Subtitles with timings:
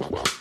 [0.00, 0.39] The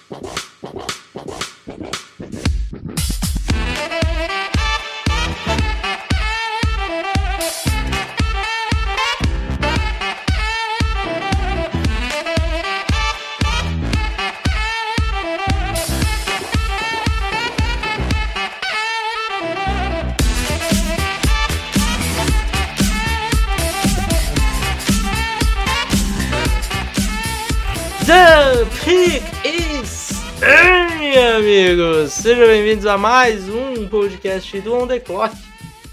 [32.21, 35.33] Sejam bem-vindos a mais um podcast do On The Clock.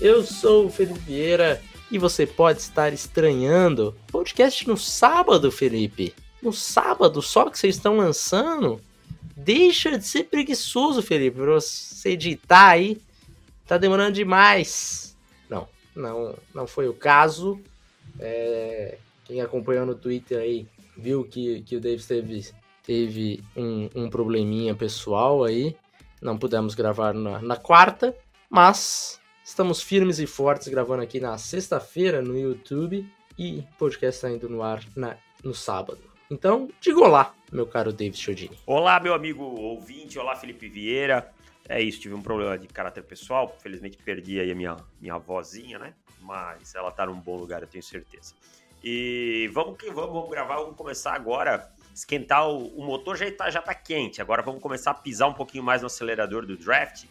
[0.01, 3.95] Eu sou o Felipe Vieira e você pode estar estranhando.
[4.11, 6.13] Podcast no sábado, Felipe.
[6.43, 8.81] No sábado, só que vocês estão lançando.
[9.37, 13.01] Deixa de ser preguiçoso, Felipe, pra você editar aí.
[13.65, 15.17] Tá demorando demais.
[15.49, 17.61] Não, não, não foi o caso.
[18.19, 20.67] É, quem acompanhou no Twitter aí
[20.97, 22.45] viu que, que o Davis teve,
[22.83, 25.77] teve um, um probleminha pessoal aí.
[26.21, 28.17] Não pudemos gravar na, na quarta,
[28.49, 33.07] mas estamos firmes e fortes gravando aqui na sexta-feira no YouTube
[33.39, 36.01] e o podcast está indo no ar na, no sábado.
[36.31, 38.59] Então, diga olá, meu caro Davis Chodini.
[38.67, 41.31] Olá, meu amigo ouvinte, olá, Felipe Vieira.
[41.69, 45.79] É isso, tive um problema de caráter pessoal, felizmente perdi aí a minha, minha vozinha,
[45.79, 45.95] né?
[46.21, 48.35] Mas ela tá num bom lugar, eu tenho certeza.
[48.83, 51.71] E vamos que vamos, vamos gravar, vamos começar agora.
[51.97, 54.21] Esquentar o, o motor já tá, já tá quente.
[54.21, 57.07] Agora vamos começar a pisar um pouquinho mais no acelerador do draft.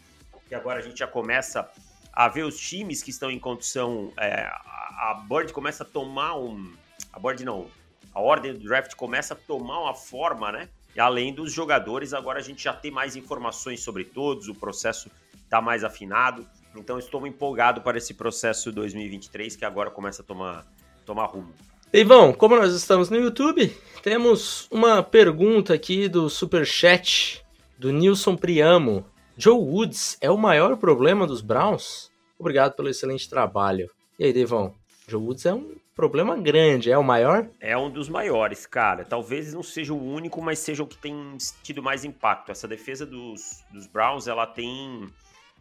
[0.48, 1.68] Que agora a gente já começa
[2.12, 4.12] a ver os times que estão em condição.
[4.16, 6.72] É, a, a board começa a tomar um.
[7.12, 7.66] A board não.
[8.14, 10.68] A ordem do draft começa a tomar uma forma, né?
[10.94, 15.10] E além dos jogadores, agora a gente já tem mais informações sobre todos, o processo
[15.34, 16.48] está mais afinado.
[16.76, 20.64] Então estou empolgado para esse processo 2023 que agora começa a tomar
[21.04, 21.52] tomar rumo.
[21.92, 27.44] Ivão, como nós estamos no YouTube, temos uma pergunta aqui do super chat
[27.78, 29.06] do Nilson Priamo.
[29.36, 32.10] Joe Woods é o maior problema dos Browns?
[32.38, 33.88] Obrigado pelo excelente trabalho.
[34.18, 34.74] E aí, Devão?
[35.06, 37.48] Joe Woods é um problema grande, é o maior?
[37.60, 39.04] É um dos maiores, cara.
[39.04, 42.50] Talvez não seja o único, mas seja o que tem tido mais impacto.
[42.50, 45.08] Essa defesa dos, dos Browns, ela tem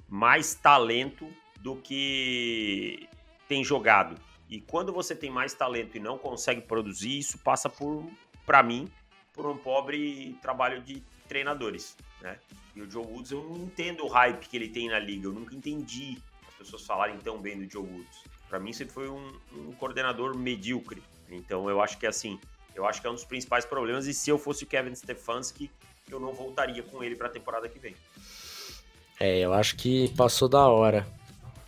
[0.10, 1.28] mais talento
[1.62, 3.08] do que
[3.48, 4.16] tem jogado.
[4.50, 8.08] E quando você tem mais talento e não consegue produzir, isso passa por,
[8.46, 8.88] para mim,
[9.34, 12.38] por um pobre trabalho de treinadores, né?
[12.76, 15.32] E o Joe Woods, eu não entendo o hype que ele tem na liga, eu
[15.32, 16.18] nunca entendi
[16.48, 18.24] as pessoas falarem tão bem do Joe Woods.
[18.50, 21.02] Para mim, sempre foi um, um, coordenador medíocre.
[21.30, 22.40] Então, eu acho que assim,
[22.76, 24.06] eu acho que é um dos principais problemas.
[24.06, 25.72] E se eu fosse o Kevin Stefanski,
[26.10, 27.96] eu não voltaria com ele para a temporada que vem.
[29.20, 31.08] É, eu acho que passou da hora.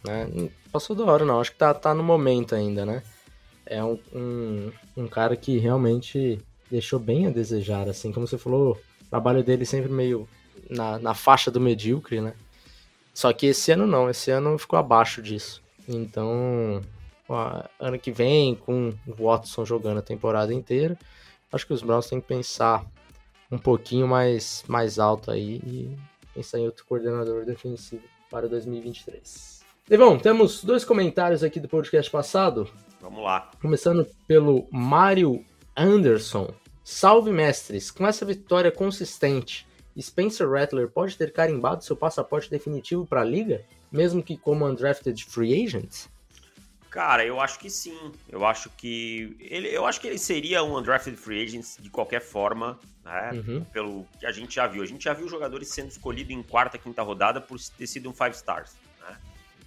[0.08, 0.50] Né?
[0.72, 1.40] Passou da hora, não.
[1.40, 3.04] Acho que tá, tá no momento ainda, né?
[3.66, 6.40] É um, um, um cara que realmente
[6.72, 8.12] deixou bem a desejar, assim.
[8.12, 10.28] Como você falou, o trabalho dele sempre meio
[10.70, 12.34] na, na faixa do medíocre, né?
[13.14, 15.62] Só que esse ano não, esse ano ficou abaixo disso.
[15.88, 16.82] Então,
[17.28, 20.98] ó, ano que vem, com o Watson jogando a temporada inteira,
[21.52, 22.86] acho que os Browns têm que pensar
[23.52, 25.98] um pouquinho mais, mais alto aí e
[26.34, 29.66] pensar em outro coordenador defensivo para 2023.
[29.88, 32.70] Devon, temos dois comentários aqui do podcast passado.
[33.00, 33.50] Vamos lá.
[33.62, 35.46] Começando pelo Mário
[35.78, 36.54] Anderson.
[36.84, 37.90] Salve, mestres!
[37.90, 39.66] Com essa vitória consistente,
[39.98, 45.24] Spencer Rattler pode ter carimbado seu passaporte definitivo para a liga, mesmo que como undrafted
[45.24, 46.08] free agent?
[46.90, 48.12] Cara, eu acho que sim.
[48.28, 52.22] Eu acho que ele, eu acho que ele seria um undrafted free agent de qualquer
[52.22, 53.32] forma, né?
[53.36, 53.64] Uhum.
[53.72, 54.84] Pelo que a gente já viu.
[54.84, 58.14] A gente já viu jogadores sendo escolhidos em quarta, quinta rodada por ter sido um
[58.14, 58.76] five stars.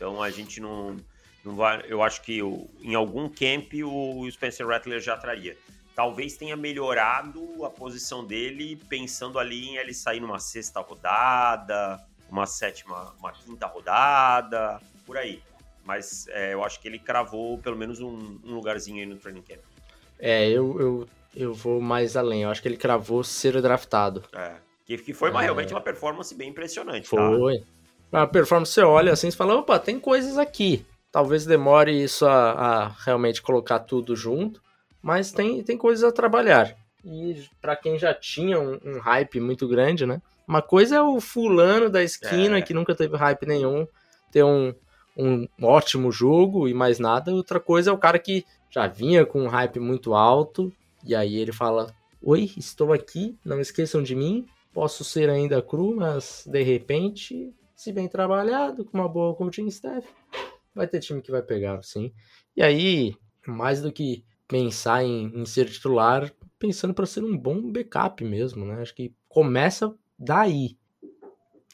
[0.01, 0.97] Então a gente não,
[1.45, 1.85] não vai.
[1.87, 2.41] Eu acho que
[2.81, 5.59] em algum camp o Spencer Rattler já traria.
[5.95, 12.47] Talvez tenha melhorado a posição dele pensando ali em ele sair numa sexta rodada, uma
[12.47, 15.43] sétima, uma quinta rodada, por aí.
[15.85, 19.43] Mas é, eu acho que ele cravou pelo menos um, um lugarzinho aí no training
[19.43, 19.61] camp.
[20.19, 22.45] É, eu, eu, eu vou mais além.
[22.45, 24.25] Eu acho que ele cravou ser draftado.
[24.33, 24.55] É.
[24.87, 25.45] Que, que foi uma, é...
[25.45, 27.11] realmente uma performance bem impressionante.
[27.11, 27.17] Tá?
[27.17, 27.59] Foi.
[27.59, 27.67] Tá?
[28.13, 30.85] A performance você olha assim e fala, opa, tem coisas aqui.
[31.13, 34.63] Talvez demore isso a, a realmente colocar tudo junto,
[35.03, 36.77] mas tem, tem coisas a trabalhar.
[37.05, 40.21] E para quem já tinha um, um, hype muito grande, né?
[40.47, 42.63] Uma coisa é o fulano da esquina é.
[42.63, 43.87] que nunca teve hype nenhum
[44.31, 44.75] ter um,
[45.17, 47.33] um ótimo jogo e mais nada.
[47.33, 50.73] Outra coisa é o cara que já vinha com um hype muito alto
[51.05, 51.93] e aí ele fala:
[52.23, 54.47] Oi, estou aqui, não esqueçam de mim.
[54.73, 60.07] Posso ser ainda cru, mas de repente se bem trabalhado, com uma boa coaching staff,
[60.75, 62.13] vai ter time que vai pegar, sim.
[62.55, 63.17] E aí,
[63.47, 68.67] mais do que pensar em, em ser titular pensando para ser um bom backup mesmo,
[68.67, 68.83] né?
[68.83, 70.77] Acho que começa daí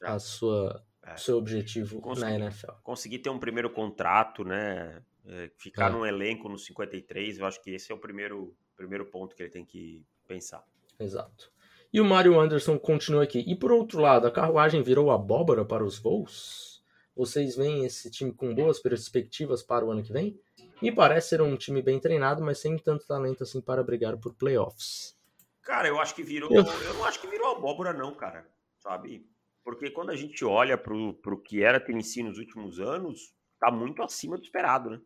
[0.00, 1.16] a sua é.
[1.16, 2.74] seu objetivo na NFL.
[2.84, 5.02] Conseguir ter um primeiro contrato, né?
[5.26, 5.92] É, ficar é.
[5.92, 9.50] num elenco no 53, eu acho que esse é o primeiro, primeiro ponto que ele
[9.50, 10.64] tem que pensar.
[11.00, 11.50] Exato.
[11.96, 13.42] E o Mario Anderson continua aqui.
[13.46, 16.84] E por outro lado, a carruagem virou abóbora para os voos?
[17.16, 20.38] Vocês veem esse time com boas perspectivas para o ano que vem?
[20.82, 24.34] Me parece ser um time bem treinado, mas sem tanto talento assim para brigar por
[24.34, 25.16] playoffs.
[25.62, 26.50] Cara, eu acho que virou.
[26.52, 28.46] Eu, eu não acho que virou abóbora, não, cara.
[28.78, 29.26] Sabe?
[29.64, 34.02] Porque quando a gente olha pro, pro que era Tennessee nos últimos anos, tá muito
[34.02, 35.00] acima do esperado, né?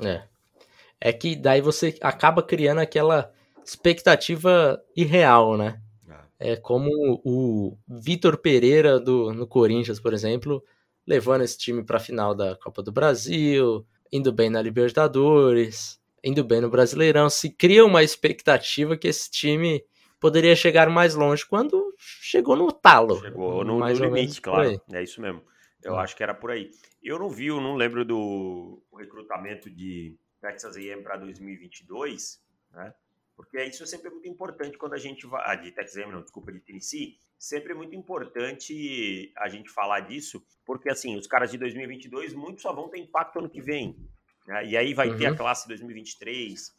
[0.00, 0.28] É.
[1.00, 3.34] É que daí você acaba criando aquela
[3.64, 5.80] expectativa irreal, né?
[6.44, 10.62] É, como o Vitor Pereira do, no Corinthians, por exemplo,
[11.06, 16.44] levando esse time para a final da Copa do Brasil, indo bem na Libertadores, indo
[16.44, 17.30] bem no Brasileirão.
[17.30, 19.82] Se cria uma expectativa que esse time
[20.20, 23.18] poderia chegar mais longe quando chegou no talo.
[23.20, 24.78] Chegou no, no limite, claro.
[24.92, 25.42] É isso mesmo.
[25.82, 26.02] Eu é.
[26.02, 26.70] acho que era por aí.
[27.02, 32.38] Eu não vi, eu não lembro do recrutamento de Texas A&M para 2022,
[32.70, 32.92] né?
[33.36, 35.42] Porque isso é sempre muito importante quando a gente vai.
[35.44, 37.18] Ah, de A&M, não, desculpa, de Tennessee.
[37.38, 42.62] Sempre é muito importante a gente falar disso, porque assim, os caras de 2022, muitos
[42.62, 43.96] só vão ter impacto ano que vem.
[44.46, 44.66] Né?
[44.66, 45.16] E aí vai uhum.
[45.16, 45.36] ter a uhum.
[45.36, 46.72] classe 2023.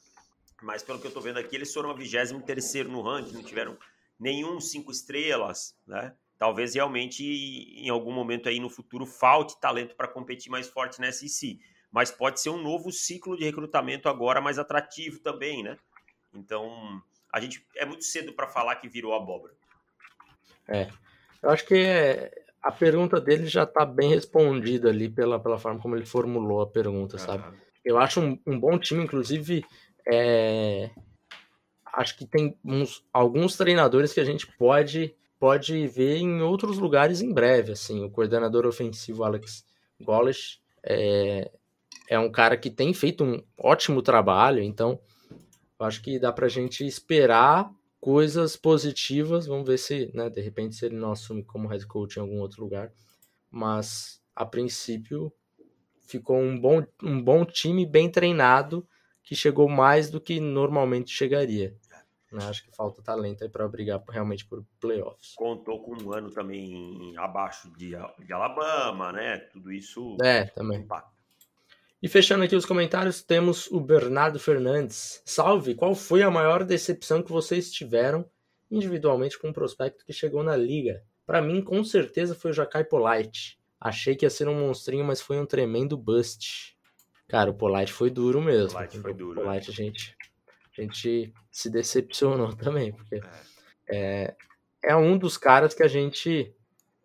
[0.64, 3.78] Mas pelo que eu tô vendo aqui, eles foram a 23 no ranking, não tiveram
[4.20, 6.16] nenhum cinco estrelas, né?
[6.38, 11.12] Talvez realmente em algum momento aí no futuro falte talento para competir mais forte na
[11.12, 11.60] SEC.
[11.92, 15.78] Mas pode ser um novo ciclo de recrutamento agora mais atrativo também, né?
[16.38, 17.02] Então,
[17.34, 19.54] a gente é muito cedo para falar que virou abóbora.
[20.68, 20.90] É.
[21.42, 21.86] Eu acho que
[22.62, 26.68] a pergunta dele já está bem respondida ali pela, pela forma como ele formulou a
[26.68, 27.44] pergunta, sabe?
[27.84, 29.64] Eu acho um, um, bom time, inclusive,
[30.08, 30.90] é...
[31.94, 37.22] acho que tem uns, alguns treinadores que a gente pode, pode ver em outros lugares
[37.22, 38.04] em breve, assim.
[38.04, 39.64] O coordenador ofensivo Alex
[40.02, 41.52] Golesh é,
[42.10, 45.00] é um cara que tem feito um ótimo trabalho, então
[45.80, 49.48] eu acho que dá pra gente esperar coisas positivas.
[49.48, 52.40] Vamos ver se, né, de repente, se ele não assume como head coach em algum
[52.40, 52.92] outro lugar.
[53.50, 55.34] Mas, a princípio,
[56.02, 58.88] ficou um bom, um bom time bem treinado
[59.24, 61.76] que chegou mais do que normalmente chegaria.
[62.32, 62.46] Né?
[62.46, 65.34] Acho que falta talento aí para brigar realmente por playoffs.
[65.36, 67.96] Contou com um ano também abaixo de,
[68.26, 69.38] de Alabama, né?
[69.38, 70.82] Tudo isso é, também.
[70.82, 71.15] impacta.
[72.02, 75.22] E fechando aqui os comentários, temos o Bernardo Fernandes.
[75.26, 75.76] Salve!
[75.76, 78.30] Qual foi a maior decepção que vocês tiveram
[78.70, 81.02] individualmente com um prospecto que chegou na liga?
[81.26, 83.58] Para mim, com certeza foi o Jacai Polite.
[83.80, 86.76] Achei que ia ser um monstrinho, mas foi um tremendo bust.
[87.28, 88.78] Cara, o Polite foi duro mesmo.
[88.78, 89.42] Polite foi duro.
[89.42, 89.74] O Polite, é.
[89.74, 90.16] a gente,
[90.78, 93.22] a gente se decepcionou também, porque é.
[93.90, 94.36] é,
[94.84, 96.54] é um dos caras que a gente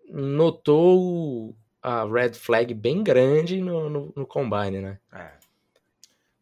[0.08, 4.98] notou a red flag bem grande no, no, no combine, né?
[5.12, 5.32] É.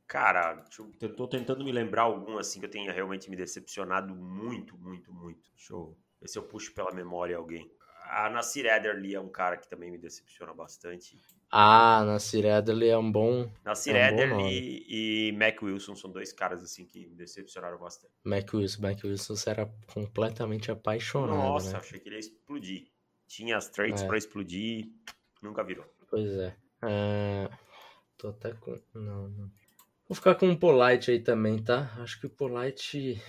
[0.07, 0.65] Cara,
[1.01, 5.13] eu tô tentando me lembrar algum assim que eu tenha realmente me decepcionado muito, muito,
[5.13, 5.51] muito.
[5.55, 7.71] Deixa eu ver se eu puxo pela memória alguém.
[8.11, 11.21] A Nasir Ederly é um cara que também me decepciona bastante.
[11.51, 13.51] Ah, Nasir Ederly é um bom.
[13.63, 18.15] Nasir é um Ederly e Mac Wilson são dois caras assim que me decepcionaram bastante.
[18.25, 21.37] Mac Wilson, Mac Wilson era completamente apaixonado.
[21.37, 21.79] Nossa, né?
[21.81, 22.87] achei que ele ia explodir.
[23.27, 24.07] Tinha as traits é.
[24.07, 24.91] para explodir.
[25.43, 25.85] Nunca virou.
[26.11, 26.57] Pois é.
[26.83, 27.49] é.
[28.17, 28.79] Tô até com.
[28.95, 29.51] Não, não.
[30.09, 31.93] Vou ficar com o Polite aí também, tá?
[31.99, 33.23] Acho que o Polite.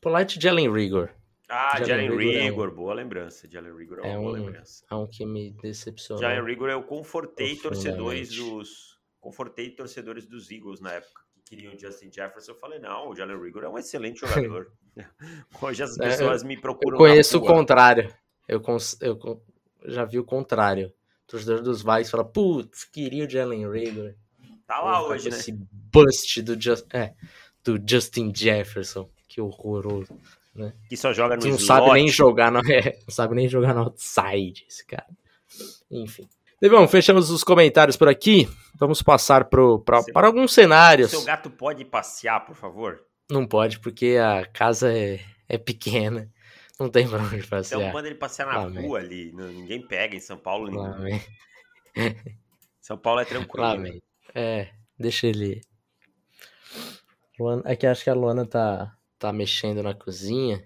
[0.00, 1.10] Polite Jalen Rigor.
[1.48, 2.74] Ah, Jalen, Rigor, Rigor é um...
[2.74, 3.48] boa lembrança.
[3.48, 4.84] Jalen Rigor é, é uma boa lembrança.
[4.90, 6.20] É um que me decepcionou.
[6.20, 8.98] Jalen Rigor eu confortei torcedores dos.
[9.20, 12.52] Confortei torcedores dos Eagles na época que queriam o Justin Jefferson.
[12.52, 14.72] Eu falei, não, o Jalen Rigor é um excelente jogador.
[15.62, 16.96] Hoje as é, pessoas é, me procuram.
[16.96, 18.12] Eu conheço o contrário.
[18.48, 18.96] Eu, cons...
[19.00, 19.18] eu
[19.84, 20.92] já vi o contrário
[21.26, 24.16] torcedor dos Vikings fala, putz, queria o Jalen Rager.
[24.66, 25.36] Tá lá hoje, né?
[25.36, 27.14] Esse bust do, Just, é,
[27.64, 29.08] do Justin Jefferson.
[29.28, 30.18] Que horroroso,
[30.54, 30.72] né?
[30.88, 31.66] Que só joga no Não slot.
[31.66, 35.06] sabe nem jogar no, é, não sabe nem jogar no outside, esse cara.
[35.90, 36.28] Enfim.
[36.60, 38.48] Devão, fechamos os comentários por aqui.
[38.78, 41.10] Vamos passar pro, pra, para alguns cenários.
[41.10, 43.00] Seu gato pode passear, por favor?
[43.30, 46.30] Não pode, porque a casa é, é pequena.
[46.78, 47.80] Não tem pra onde passear.
[47.80, 49.32] Então manda ele passear na Lá rua ali.
[49.32, 50.70] ninguém pega em São Paulo.
[50.70, 51.22] Ninguém...
[52.80, 54.00] São Paulo é tranquilo.
[54.34, 54.68] É,
[54.98, 55.62] deixa ele.
[57.38, 60.62] Luana, é que acho que a Luana tá, tá mexendo na cozinha.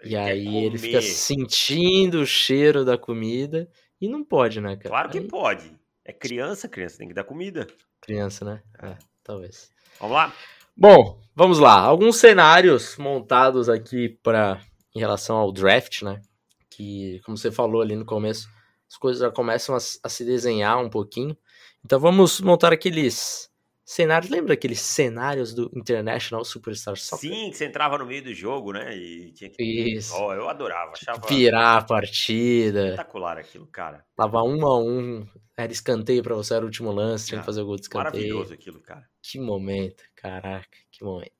[0.00, 0.64] Ele e aí comer.
[0.64, 3.68] ele fica sentindo o cheiro da comida.
[4.00, 4.88] E não pode, né, cara?
[4.88, 5.26] Claro que aí...
[5.26, 5.76] pode.
[6.04, 7.66] É criança, criança tem que dar comida.
[8.00, 8.62] Criança, né?
[8.80, 9.72] É, talvez.
[9.98, 10.32] Vamos lá?
[10.76, 11.80] Bom, vamos lá.
[11.80, 14.60] Alguns cenários montados aqui para
[14.96, 16.22] em relação ao draft, né?
[16.70, 18.48] Que, como você falou ali no começo,
[18.90, 21.36] as coisas já começam a, a se desenhar um pouquinho.
[21.84, 23.50] Então vamos montar aqueles
[23.84, 24.30] cenários.
[24.30, 27.30] Lembra aqueles cenários do International Superstar Soccer?
[27.30, 28.96] Sim, que você entrava no meio do jogo, né?
[28.96, 29.62] E tinha que.
[29.62, 30.14] Isso.
[30.18, 30.92] Oh, eu adorava.
[30.92, 32.84] Achava Virar a partida.
[32.88, 34.04] espetacular aquilo, cara.
[34.16, 35.26] Tava um a um.
[35.56, 37.82] Era escanteio pra você, era o último lance, tinha Ah, que fazer o gol de
[37.82, 38.12] escanteio.
[38.12, 39.06] Maravilhoso aquilo, cara.
[39.22, 41.35] Que momento, caraca, que momento.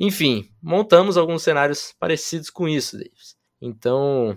[0.00, 3.36] Enfim, montamos alguns cenários parecidos com isso, Davis.
[3.60, 4.34] Então,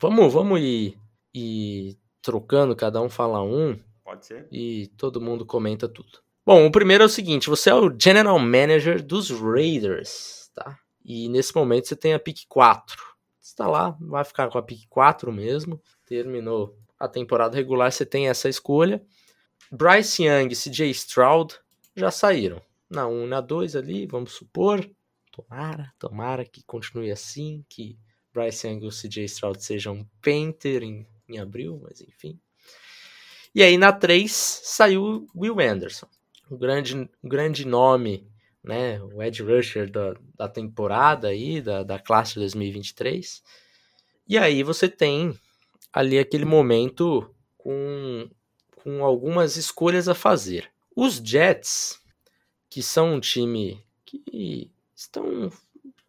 [0.00, 0.98] vamos, vamos ir,
[1.34, 4.48] ir trocando, cada um fala um Pode ser?
[4.50, 6.20] e todo mundo comenta tudo.
[6.46, 10.78] Bom, o primeiro é o seguinte: você é o General Manager dos Raiders, tá?
[11.04, 12.96] E nesse momento você tem a pick 4.
[13.38, 15.78] Você tá lá, vai ficar com a pick 4 mesmo.
[16.06, 19.04] Terminou a temporada regular, você tem essa escolha.
[19.70, 21.54] Bryce Young e CJ Stroud
[21.94, 22.62] já saíram.
[22.88, 24.88] Na 1 e na 2 ali, vamos supor.
[25.48, 27.98] Tomara, tomara que continue assim, que
[28.32, 32.38] Bryce Young e o CJ Stroud sejam Painter em, em abril, mas enfim.
[33.54, 36.06] E aí na 3 saiu Will Anderson,
[36.50, 38.26] um grande, grande nome,
[38.62, 39.02] né?
[39.02, 43.42] O Ed Rusher da, da temporada aí, da, da classe de 2023.
[44.26, 45.38] E aí você tem
[45.92, 48.30] ali aquele momento com,
[48.76, 50.70] com algumas escolhas a fazer.
[50.96, 52.00] Os Jets,
[52.70, 54.70] que são um time que
[55.02, 55.50] estão,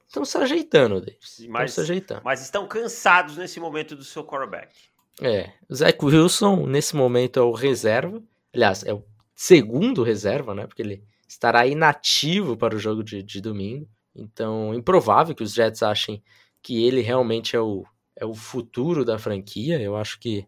[0.08, 1.40] estão se ajeitando, Davis.
[1.40, 2.22] Estão Mas- se ajeitando.
[2.24, 4.74] Mas estão cansados nesse momento do seu quarterback.
[5.22, 8.22] É, o Zach Wilson, nesse momento, é o reserva.
[8.54, 9.04] Aliás, é o
[9.36, 10.66] segundo reserva, né?
[10.66, 13.88] Porque ele estará inativo para o jogo de, de domingo.
[14.16, 16.24] Então, improvável que os Jets achem
[16.62, 17.84] que ele realmente é o,
[18.16, 19.80] é o futuro da franquia.
[19.82, 20.48] Eu acho que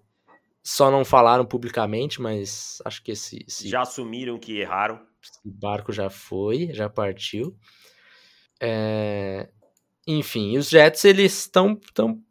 [0.63, 4.99] só não falaram publicamente, mas acho que esse, esse Já assumiram que erraram.
[5.21, 7.55] esse barco já foi, já partiu.
[8.59, 9.49] É,
[10.07, 11.79] Enfim, os Jets eles estão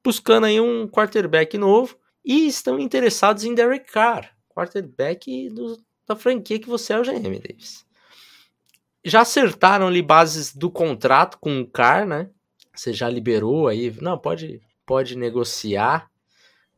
[0.05, 6.61] buscando aí um quarterback novo e estão interessados em Derek Carr, quarterback do- da franquia
[6.61, 7.87] que você é o GM, Davis.
[9.05, 12.31] Já acertaram ali bases do contrato com o Carr, né?
[12.75, 16.11] Você já liberou aí, não, pode, pode negociar.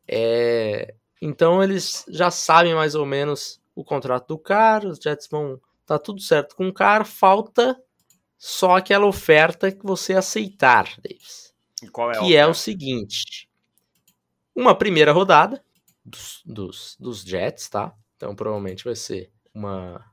[0.07, 5.59] É, Então eles já sabem mais ou menos o contrato do Carr, os Jets vão
[5.85, 7.77] tá tudo certo com o Carr, falta
[8.37, 11.53] só aquela oferta que você aceitar, Davis.
[11.83, 13.49] E qual é a que é o seguinte:
[14.55, 15.63] uma primeira rodada
[16.03, 17.93] dos, dos, dos Jets, tá?
[18.15, 20.03] Então provavelmente vai ser uma,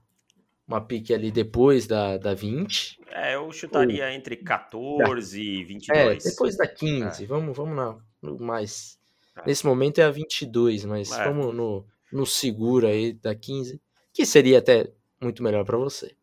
[0.66, 2.99] uma pique ali depois da, da 20.
[3.09, 6.25] É, eu chutaria entre 14 e É, 22.
[6.25, 7.25] depois da 15.
[7.26, 8.99] Vamos, vamos na, no mais.
[9.37, 9.47] É.
[9.47, 11.25] Nesse momento é a 22, mas É.
[11.25, 13.81] vamos no, no seguro aí da 15,
[14.12, 16.14] que seria até muito melhor para você.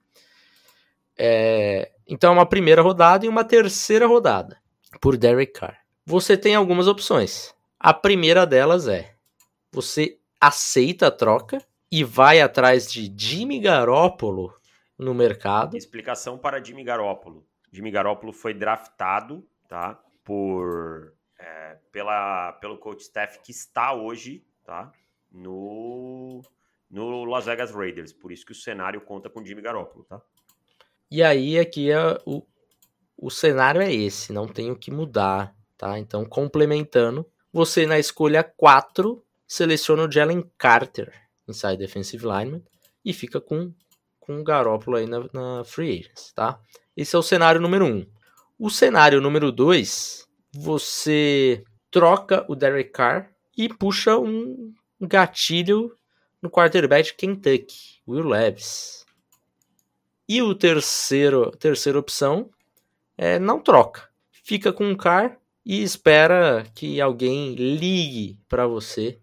[1.18, 4.58] É, então, uma primeira rodada e uma terceira rodada
[5.00, 5.80] por Derek Carr.
[6.06, 7.56] Você tem algumas opções.
[7.80, 9.16] A primeira delas é:
[9.72, 14.54] você aceita a troca e vai atrás de Jimmy Garoppolo
[14.98, 15.76] no mercado.
[15.76, 17.46] Explicação para Jimmy Garoppolo.
[17.72, 20.00] Jimmy Garoppolo foi draftado, tá?
[20.24, 24.92] Por é, pela pelo coach staff que está hoje, tá?
[25.32, 26.42] No
[26.90, 28.12] no Las Vegas Raiders.
[28.12, 30.22] Por isso que o cenário conta com Jimmy Garoppolo, tá?
[31.12, 32.42] E aí aqui é o,
[33.18, 36.00] o cenário é esse, não tem o que mudar, tá?
[36.00, 41.14] Então, complementando, você na escolha 4 seleciona o Jalen Carter,
[41.48, 42.64] inside defensive lineman,
[43.04, 43.74] e fica com,
[44.22, 46.62] com o aí na, na free agents, tá?
[46.96, 47.90] Esse é o cenário número 1.
[47.90, 48.08] Um.
[48.58, 55.94] O cenário número 2, você troca o Derek Carr e puxa um gatilho
[56.42, 59.01] no quarterback de Kentucky, Will Levis.
[60.34, 62.50] E o terceiro, terceira opção
[63.18, 64.08] é não troca.
[64.32, 69.20] Fica com o Carr e espera que alguém ligue para você,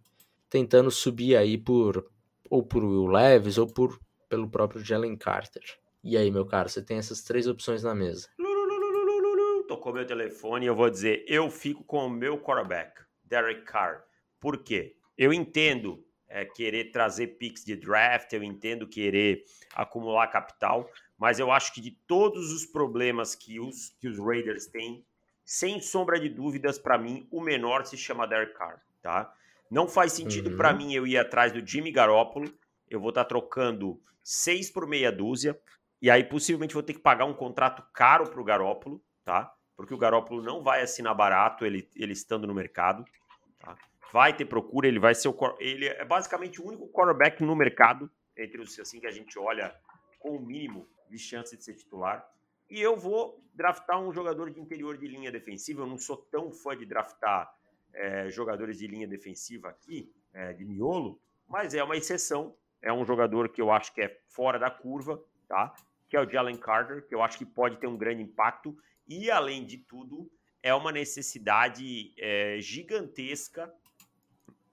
[0.50, 2.06] tentando subir aí por
[2.50, 3.98] ou por Will Levis ou por
[4.28, 5.62] pelo próprio Jalen Carter.
[6.04, 8.28] E aí, meu caro, você tem essas três opções na mesa.
[9.66, 14.04] Tocou meu telefone e eu vou dizer, eu fico com o meu quarterback, Derek Carr.
[14.38, 14.94] Por quê?
[15.16, 19.44] Eu entendo é, querer trazer picks de draft, eu entendo querer
[19.74, 24.66] acumular capital, mas eu acho que de todos os problemas que os, que os Raiders
[24.66, 25.04] têm,
[25.44, 29.32] sem sombra de dúvidas, para mim, o menor se chama Derek Carr, tá?
[29.70, 30.56] Não faz sentido Uhum.
[30.56, 32.52] para mim eu ir atrás do Jimmy Garoppolo,
[32.88, 35.58] eu vou estar trocando seis por meia dúzia,
[36.00, 39.52] e aí possivelmente vou ter que pagar um contrato caro pro Garópolo, tá?
[39.76, 43.04] Porque o Garópolo não vai assinar barato ele, ele estando no mercado.
[43.58, 43.76] tá?
[44.12, 48.10] Vai ter procura, ele vai ser o ele é basicamente o único quarterback no mercado
[48.36, 49.74] entre os assim que a gente olha
[50.18, 52.26] com o mínimo de chance de ser titular.
[52.70, 55.82] E eu vou draftar um jogador de interior de linha defensiva.
[55.82, 57.50] Eu não sou tão fã de draftar
[57.94, 62.54] é, jogadores de linha defensiva aqui, é, de miolo, mas é uma exceção.
[62.80, 65.74] É um jogador que eu acho que é fora da curva, tá?
[66.08, 68.76] Que é o Jalen Carter, que eu acho que pode ter um grande impacto.
[69.08, 70.30] E, além de tudo,
[70.62, 73.72] é uma necessidade é, gigantesca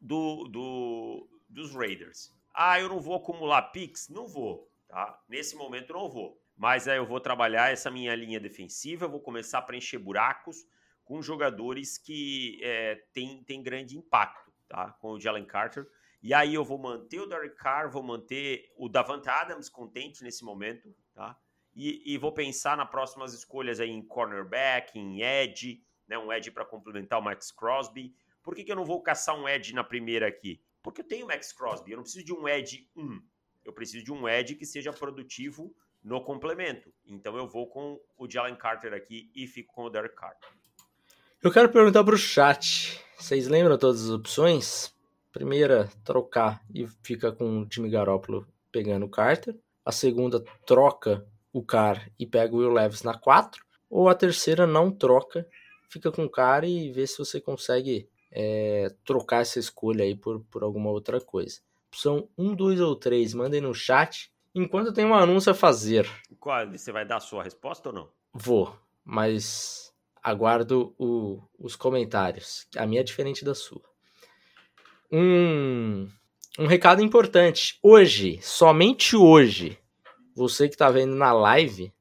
[0.05, 2.31] do, do, dos Raiders.
[2.53, 4.07] Ah, eu não vou acumular picks?
[4.07, 5.19] Não vou, tá?
[5.27, 6.39] Nesse momento não vou.
[6.55, 10.65] Mas aí eu vou trabalhar essa minha linha defensiva, vou começar a preencher buracos
[11.03, 14.91] com jogadores que é, tem grande impacto, tá?
[14.99, 15.87] Com o Jalen Carter.
[16.21, 20.43] E aí eu vou manter o Derek Carr, vou manter o Davante Adams contente nesse
[20.43, 21.37] momento, tá?
[21.75, 26.17] E, e vou pensar nas próximas escolhas aí em cornerback, em edge, né?
[26.17, 28.15] Um edge para complementar o Max Crosby.
[28.45, 30.61] Por que, que eu não vou caçar um edge na primeira aqui?
[30.83, 33.19] Porque eu tenho Max Crosby, eu não preciso de um edge 1.
[33.65, 36.93] Eu preciso de um edge que seja produtivo no complemento.
[37.07, 40.37] Então eu vou com o Jalen Carter aqui e fico com o Derek Carr.
[41.41, 43.03] Eu quero perguntar para o chat.
[43.17, 44.93] Vocês lembram todas as opções?
[45.31, 49.57] Primeira, trocar e fica com o time Garópolo pegando o Carter.
[49.83, 53.65] A segunda, troca o Car e pega o Will Levis na 4.
[53.89, 55.47] Ou a terceira, não troca,
[55.89, 60.41] fica com o Car e vê se você consegue é, trocar essa escolha aí por,
[60.51, 61.61] por alguma outra coisa.
[61.87, 64.29] Opção 1, 2 ou 3, mandem no chat.
[64.53, 66.05] Enquanto tem um anúncio a fazer.
[66.37, 68.09] Qual, você vai dar a sua resposta ou não?
[68.33, 72.67] Vou, mas aguardo o, os comentários.
[72.75, 73.81] A minha é diferente da sua.
[75.09, 76.09] Um,
[76.59, 77.79] um recado importante.
[77.81, 79.79] Hoje, somente hoje,
[80.35, 81.93] você que está vendo na live,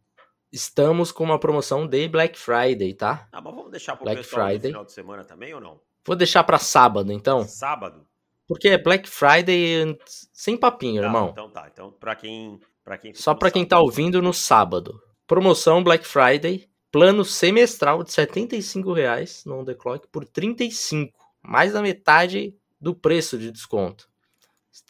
[0.50, 3.28] estamos com uma promoção de Black Friday, tá?
[3.30, 4.72] Ah, mas vamos deixar para o pessoal Friday.
[4.72, 5.80] no final de semana também ou não?
[6.06, 7.46] Vou deixar para sábado, então.
[7.46, 8.06] Sábado?
[8.46, 9.98] Porque é Black Friday
[10.32, 11.28] sem papinho, tá, irmão.
[11.32, 11.68] Então tá.
[11.72, 15.00] Então, para quem, para quem Só para quem tá ouvindo no sábado.
[15.26, 21.72] Promoção Black Friday, plano semestral de R$ 75,00 no On The Clock por 35, mais
[21.72, 24.06] da metade do preço de desconto.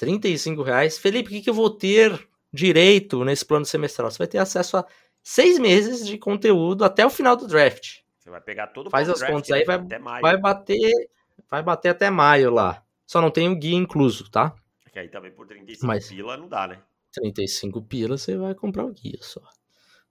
[0.01, 0.99] R$ 35,00.
[0.99, 4.11] Felipe, o que, que eu vou ter direito nesse plano semestral?
[4.11, 4.87] Você vai ter acesso a
[5.23, 8.04] seis meses de conteúdo até o final do draft.
[8.25, 9.79] Você vai pegar todo Faz as contas aí, vai,
[10.23, 11.11] vai bater
[11.51, 12.83] vai bater até maio lá.
[13.07, 14.57] Só não tem o guia incluso, tá?
[14.91, 16.81] Que aí também por 35 Mas, pila não dá, né?
[17.13, 19.43] 35 pila você vai comprar o guia só,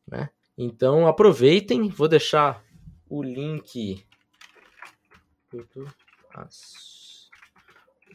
[0.07, 0.29] né?
[0.55, 2.63] Então aproveitem, vou deixar
[3.09, 4.05] o link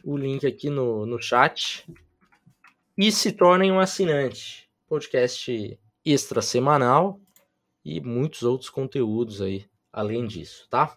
[0.05, 1.85] o link aqui no, no chat
[2.97, 4.69] e se tornem um assinante.
[4.87, 7.19] Podcast extra semanal
[7.83, 10.95] e muitos outros conteúdos aí além disso, tá?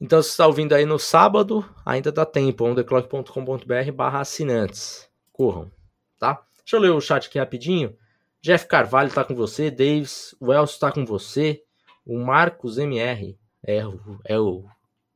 [0.00, 5.08] Então, se você está ouvindo aí no sábado, ainda dá tempo, ondeclock.com.br barra assinantes.
[5.32, 5.70] Corram,
[6.18, 6.42] tá?
[6.58, 7.96] Deixa eu ler o chat aqui rapidinho.
[8.42, 11.62] Jeff Carvalho está com você, Davis, o Elcio está com você,
[12.04, 14.64] o Marcos MR é o, é o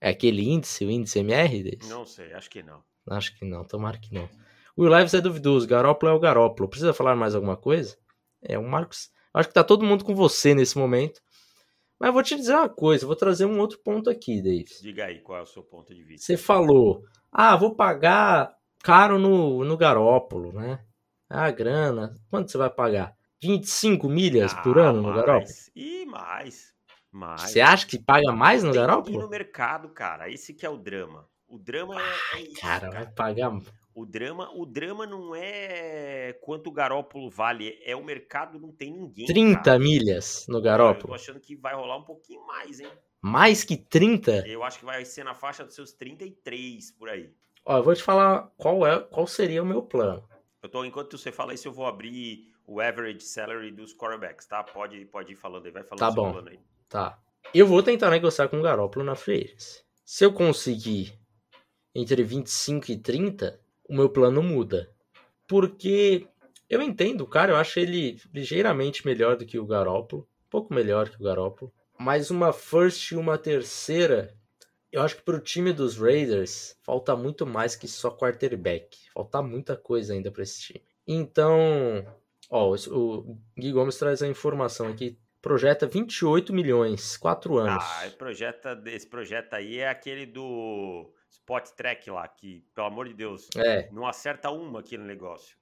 [0.01, 1.91] é aquele índice, o índice MR desse?
[1.91, 2.83] Não sei, acho que não.
[3.09, 4.29] Acho que não, tomara que não.
[4.77, 6.69] O Will Leves é duvidoso, Garópolo é o Garópolo.
[6.69, 7.97] Precisa falar mais alguma coisa?
[8.43, 9.11] É, o Marcos.
[9.33, 11.21] Acho que tá todo mundo com você nesse momento.
[12.01, 14.81] Mas vou te dizer uma coisa, vou trazer um outro ponto aqui, Davis.
[14.81, 16.25] Diga aí, qual é o seu ponto de vista?
[16.25, 20.83] Você falou, ah, vou pagar caro no, no Garópolo, né?
[21.29, 22.15] Ah, grana.
[22.31, 23.15] Quanto você vai pagar?
[23.43, 25.53] 25 milhas ah, por ano no Garópolo?
[25.77, 26.75] E mais.
[27.13, 27.43] mais.
[27.43, 29.21] Você acha que paga mais no Tem Garópolo?
[29.21, 30.31] no mercado, cara.
[30.31, 31.29] Esse que é o drama.
[31.47, 33.51] O drama é, é isso, cara, cara, vai pagar
[34.01, 38.93] o drama, o drama não é quanto o Garópolo vale, é o mercado não tem
[38.93, 39.27] ninguém.
[39.27, 39.79] 30 cara.
[39.79, 41.05] milhas no Garópolo.
[41.05, 42.91] Eu tô achando que vai rolar um pouquinho mais, hein?
[43.21, 44.47] Mais que 30?
[44.47, 47.31] Eu acho que vai ser na faixa dos seus 33 por aí.
[47.65, 50.27] Ó, eu vou te falar qual é, qual seria o meu plano.
[50.63, 54.63] Eu tô enquanto você fala isso, eu vou abrir o average salary dos quarterbacks, tá?
[54.63, 56.43] Pode, pode ir falando aí, vai falando tá bom.
[56.49, 56.59] aí.
[56.89, 57.19] Tá.
[57.53, 59.55] Eu vou tentar negociar com o Garópolo na free
[60.05, 61.19] Se eu conseguir
[61.95, 64.89] entre 25 e 30, o meu plano muda.
[65.49, 66.25] Porque
[66.69, 71.09] eu entendo, cara, eu acho ele ligeiramente melhor do que o Garópolo, um pouco melhor
[71.09, 74.33] que o Garópolo, mas uma first e uma terceira,
[74.93, 79.43] eu acho que para o time dos Raiders falta muito mais que só quarterback, falta
[79.43, 80.85] muita coisa ainda para esse time.
[81.05, 82.07] Então,
[82.49, 87.85] ó, o Gui Gomes traz a informação aqui, projeta 28 milhões, 4 anos.
[87.85, 91.13] Ah, projeta, esse projeto aí é aquele do
[91.51, 93.89] Spot Track lá, que, pelo amor de Deus, é.
[93.91, 95.57] não acerta uma aqui no negócio.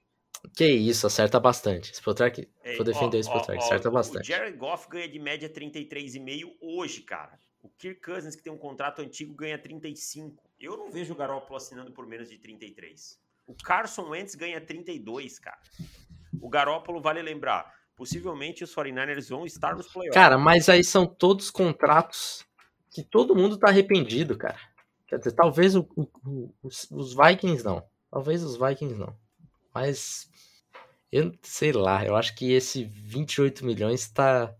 [0.55, 1.91] Que isso, acerta bastante.
[1.91, 4.21] Spot Track, vou defender ó, o Spot Track, acerta ó, bastante.
[4.21, 7.39] O Jared Goff ganha de média 33,5 hoje, cara.
[7.61, 10.41] O Kirk Cousins, que tem um contrato antigo, ganha 35.
[10.59, 13.19] Eu não vejo o Garoppolo assinando por menos de 33.
[13.47, 15.59] O Carson Wentz ganha 32, cara.
[16.39, 20.13] O Garópolo, vale lembrar, possivelmente os 49ers vão estar nos playoffs.
[20.13, 22.45] Cara, mas aí são todos contratos
[22.91, 24.68] que todo mundo tá arrependido, cara.
[25.09, 27.83] Quer dizer, talvez o, o, os, os Vikings não.
[28.11, 29.15] Talvez os Vikings não.
[29.73, 30.29] Mas
[31.11, 34.53] eu sei lá, eu acho que esse 28 milhões tá,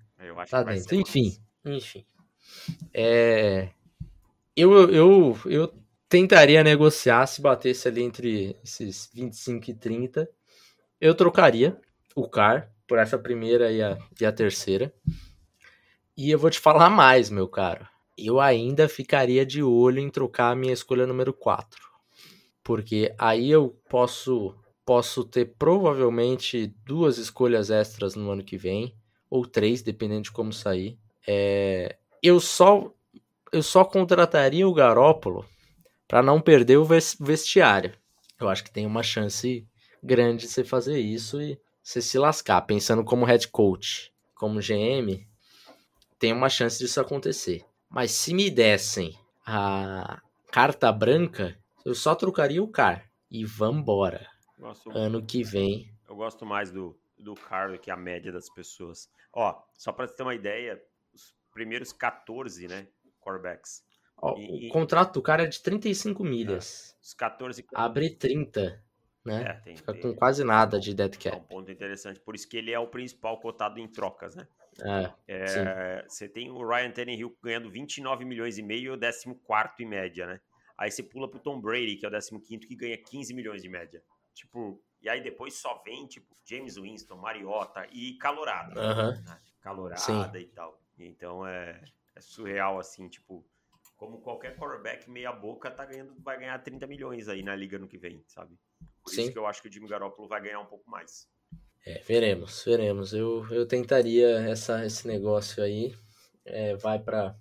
[0.50, 0.96] tá dentro.
[0.96, 2.04] Enfim, enfim.
[2.92, 3.70] É,
[4.56, 5.74] eu, eu, eu
[6.08, 10.30] tentaria negociar se batesse ali entre esses 25 e 30.
[11.00, 11.80] Eu trocaria
[12.16, 14.92] o CAR por essa primeira e a, e a terceira.
[16.18, 17.88] E eu vou te falar mais, meu caro.
[18.26, 21.80] Eu ainda ficaria de olho em trocar a minha escolha número 4.
[22.64, 24.56] Porque aí eu posso
[24.86, 28.96] posso ter provavelmente duas escolhas extras no ano que vem,
[29.30, 30.98] ou três, dependendo de como sair.
[31.28, 32.92] É, eu só
[33.52, 35.46] eu só contrataria o Garópolo
[36.08, 37.94] para não perder o vestiário.
[38.40, 39.68] Eu acho que tem uma chance
[40.02, 42.62] grande de você fazer isso e você se lascar.
[42.62, 45.28] Pensando como head coach, como GM,
[46.18, 47.64] tem uma chance disso acontecer.
[47.90, 50.22] Mas se me dessem a
[50.52, 54.28] carta branca, eu só trocaria o car e vambora.
[54.58, 55.92] Gosto, ano que vem.
[56.08, 59.10] Eu gosto mais do, do car do que a média das pessoas.
[59.34, 60.80] Ó, só para ter uma ideia,
[61.14, 62.88] os primeiros 14, né,
[63.20, 63.84] quarterbacks.
[64.22, 66.96] Ó, e, o contrato do cara é de 35 milhas.
[66.96, 68.84] É, os 14 abre 30,
[69.26, 69.44] né?
[69.44, 71.36] É, tem, Fica tem, com quase nada de dead cap.
[71.36, 74.48] É um ponto interessante, por isso que ele é o principal cotado em trocas, né?
[74.86, 79.74] É, é você tem o Ryan Tannehill ganhando 29 milhões e meio e o 14
[79.80, 80.42] em média, né?
[80.78, 83.68] Aí você pula pro Tom Brady, que é o 15 que ganha 15 milhões de
[83.68, 84.02] média.
[84.34, 88.82] Tipo, e aí depois só vem, tipo, James Winston, Mariota e Calorada.
[88.82, 89.22] Uhum.
[89.22, 89.40] Né?
[89.62, 90.40] Calorada Sim.
[90.40, 90.82] e tal.
[90.98, 91.82] Então é,
[92.16, 93.46] é, surreal, assim, tipo,
[93.98, 97.88] como qualquer quarterback meia boca tá ganhando, vai ganhar 30 milhões aí na liga no
[97.88, 98.58] que vem, sabe?
[99.04, 99.24] Por Sim.
[99.24, 101.28] isso que eu acho que o Jimmy Garoppolo vai ganhar um pouco mais.
[101.86, 103.14] É, veremos, veremos.
[103.14, 105.96] Eu, eu tentaria essa, esse negócio aí.
[106.46, 107.36] É, vai para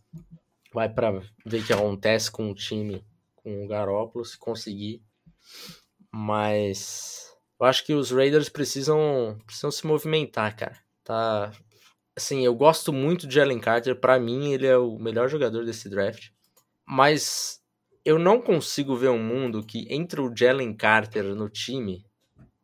[0.73, 3.05] vai para ver o que acontece com o time,
[3.37, 5.03] com o Garoppolo, se conseguir.
[6.13, 10.79] Mas eu acho que os Raiders precisam, precisam se movimentar, cara.
[11.03, 11.53] Tá.
[12.17, 13.97] Assim, eu gosto muito de Jalen Carter.
[13.97, 16.31] Para mim, ele é o melhor jogador desse draft.
[16.87, 17.61] Mas
[18.05, 22.05] eu não consigo ver um mundo que entre o Jalen Carter no time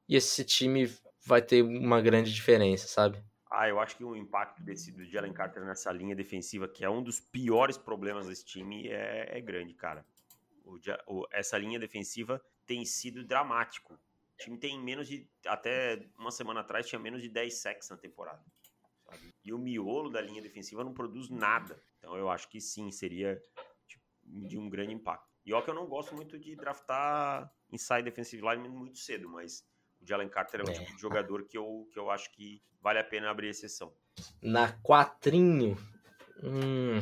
[0.08, 0.90] e esse time
[1.24, 3.22] vai ter uma grande diferença, sabe?
[3.50, 6.90] Ah, eu acho que o impacto desse, do Jalen Carter nessa linha defensiva, que é
[6.90, 10.04] um dos piores problemas desse time, é, é grande, cara.
[10.64, 13.94] O, o, essa linha defensiva tem sido dramático.
[13.94, 15.28] O time tem menos de.
[15.46, 18.42] Até uma semana atrás tinha menos de 10 sacks na temporada.
[19.04, 19.32] Sabe?
[19.44, 21.80] E o miolo da linha defensiva não produz nada.
[21.98, 23.40] Então eu acho que sim, seria
[23.86, 25.32] tipo, de um grande impacto.
[25.46, 29.64] E ó, que eu não gosto muito de draftar inside defensive line muito cedo, mas
[30.04, 30.72] o Jalen Carter é um é.
[30.72, 33.92] tipo de jogador que eu, que eu acho que vale a pena abrir exceção.
[34.40, 35.76] Na quatrinho,
[36.42, 37.00] hum,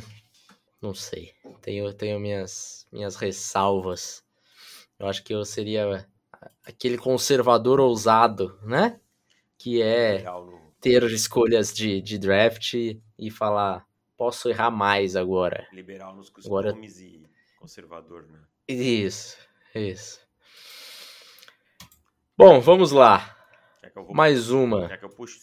[0.81, 1.35] não sei.
[1.61, 4.25] Tenho, tenho minhas, minhas ressalvas.
[4.99, 6.09] Eu acho que eu seria
[6.65, 9.01] aquele conservador ousado, né?
[9.59, 10.25] Que é
[10.81, 13.87] ter escolhas de, de draft e falar,
[14.17, 15.67] posso errar mais agora.
[15.73, 17.05] Liberal nos costumes agora...
[17.05, 18.41] e conservador, né?
[18.69, 19.37] Isso,
[19.75, 20.21] isso.
[22.37, 23.37] Bom, vamos lá.
[24.11, 24.89] Mais uma.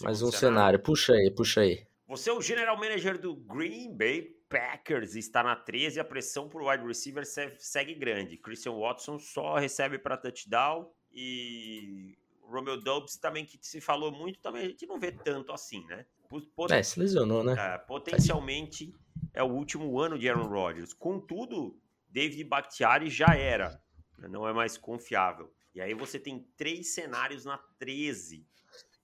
[0.01, 0.31] Mais um cenário?
[0.31, 0.79] cenário.
[0.79, 1.85] Puxa aí, puxa aí.
[2.07, 6.63] Você é o general manager do Green Bay Packers, está na 13, a pressão por
[6.63, 7.23] wide receiver
[7.59, 8.37] segue grande.
[8.37, 14.65] Christian Watson só recebe para touchdown e Romeo Dobbs também, que se falou muito, também
[14.65, 16.07] a gente não vê tanto assim, né?
[16.55, 17.55] Pot é, se lesionou, né?
[17.55, 18.91] É, potencialmente
[19.31, 20.91] é o último ano de Aaron Rodgers.
[20.91, 23.79] Contudo, David Bakhtiari já era,
[24.17, 24.27] né?
[24.27, 25.53] não é mais confiável.
[25.79, 28.45] E aí você tem três cenários na 13.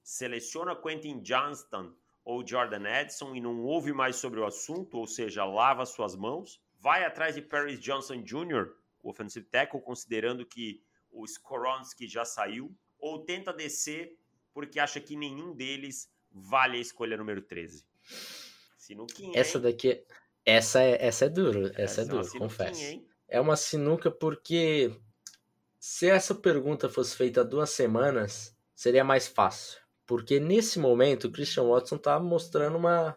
[0.03, 5.45] Seleciona Quentin Johnston ou Jordan Edson e não ouve mais sobre o assunto, ou seja,
[5.45, 6.61] lava suas mãos.
[6.77, 12.75] Vai atrás de Paris Johnson Jr., o offensive tackle, considerando que o Skoronski já saiu,
[12.99, 14.19] ou tenta descer
[14.53, 17.85] porque acha que nenhum deles vale a escolha número 13.
[18.77, 20.03] Sinuquinha, essa daqui,
[20.43, 22.81] essa é, essa é duro, essa, essa é, é duro, confesso.
[22.81, 23.07] Hein?
[23.29, 24.91] É uma sinuca porque
[25.85, 29.79] se essa pergunta fosse feita há duas semanas, seria mais fácil.
[30.03, 33.15] Porque nesse momento o Christian Watson tá mostrando uma.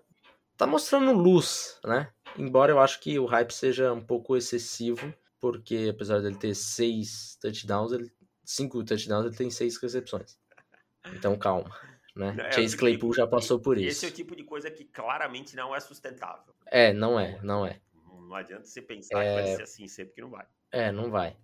[0.54, 2.12] tá mostrando luz, né?
[2.36, 7.38] Embora eu acho que o hype seja um pouco excessivo, porque apesar dele ter seis
[7.40, 8.12] touchdowns, ele,
[8.44, 10.38] cinco touchdowns, ele tem seis recepções.
[11.14, 11.74] Então calma.
[12.14, 12.36] Né?
[12.38, 13.88] É, Chase Claypool já passou por isso.
[13.88, 16.54] Esse é o tipo de coisa que claramente não é sustentável.
[16.66, 17.80] É, não é, não é.
[18.04, 19.26] Não adianta você pensar é...
[19.26, 20.46] que vai ser assim sempre que não vai.
[20.70, 21.34] É, não vai.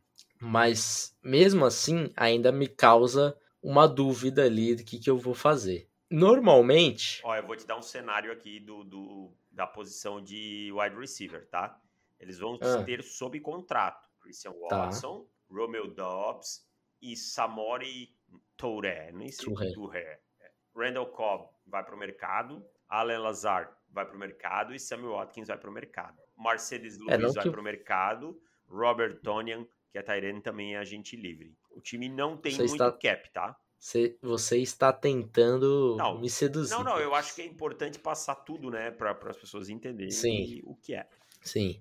[0.44, 5.88] Mas mesmo assim, ainda me causa uma dúvida ali do que, que eu vou fazer.
[6.10, 7.20] Normalmente.
[7.24, 11.46] Ó, eu vou te dar um cenário aqui do, do da posição de wide receiver,
[11.48, 11.80] tá?
[12.18, 12.82] Eles vão Ah.
[12.82, 14.86] ter sob contrato Christian Tá.
[14.86, 16.66] Watson, Romeo Dobbs
[17.00, 18.14] e Samori
[18.56, 19.12] Touré.
[19.12, 19.72] Nem sei Touré.
[19.72, 20.20] Touré.
[20.40, 20.50] É.
[20.76, 25.48] Randall Cobb vai para o mercado, Alan Lazard vai para o mercado e Sammy Watkins
[25.48, 26.20] vai para o mercado.
[26.36, 30.78] Mercedes É, Lewis vai que- para o mercado, Robert Tonian, que é Tyrene, também é
[30.78, 31.54] agente livre.
[31.70, 33.56] O time não tem Você muito está- cap, tá?
[33.78, 36.72] Você, você está tentando Não, me seduzir.
[36.74, 40.60] Não, não, eu acho que é importante passar tudo, né, para as pessoas entenderem Sim.
[40.64, 41.06] o que é.
[41.42, 41.80] Sim.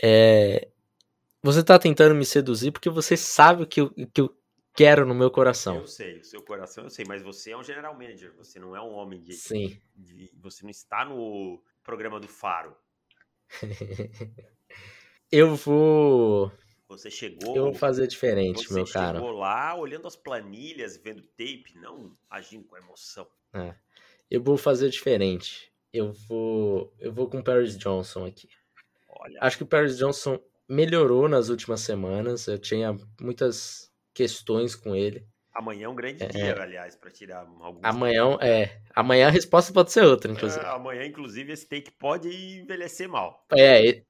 [0.00, 0.68] É,
[1.42, 4.32] Você tá tentando me seduzir porque você sabe o que eu, que eu
[4.76, 5.74] quero no meu coração.
[5.78, 8.76] Eu sei, o seu coração eu sei, mas você é um general manager, você não
[8.76, 9.76] é um homem de, Sim.
[9.96, 12.76] de- Você não está no programa do Faro.
[15.32, 16.50] Eu vou.
[16.90, 17.54] Você chegou.
[17.56, 19.20] Eu vou fazer diferente, você meu chegou cara.
[19.22, 23.26] lá olhando as planilhas, vendo tape, não agindo com emoção.
[24.28, 25.72] Eu vou fazer diferente.
[25.92, 26.92] Eu vou.
[26.98, 28.48] Eu vou com o Paris Johnson aqui.
[29.08, 32.46] Olha, Acho que o Paris Johnson melhorou nas últimas semanas.
[32.48, 35.26] Eu tinha muitas questões com ele.
[35.52, 36.28] amanhã é um grande É.
[36.28, 37.82] dia, aliás, para tirar alguns.
[37.84, 38.80] Amanhã é.
[38.94, 40.64] Amanhã a resposta pode ser outra, inclusive.
[40.64, 42.28] É, amanhã, inclusive, esse take pode
[42.60, 43.44] envelhecer mal.
[43.56, 44.02] É,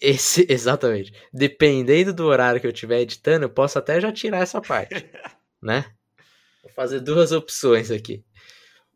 [0.00, 1.12] esse, exatamente.
[1.32, 4.94] Dependendo do horário que eu estiver editando, eu posso até já tirar essa parte,
[5.62, 5.84] né?
[6.62, 8.24] Vou fazer duas opções aqui.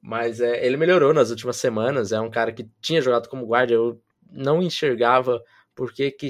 [0.02, 2.12] Mas é, ele melhorou nas últimas semanas.
[2.12, 3.72] É um cara que tinha jogado como guarda.
[3.72, 5.42] Eu não enxergava
[5.74, 6.28] porque que